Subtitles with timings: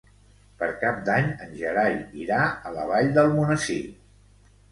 [0.61, 1.93] Per Cap d'Any en Gerai
[2.23, 3.79] irà a la Vall d'Almonesir.